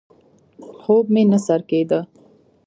[0.81, 1.99] خوب مې نه سر کېده.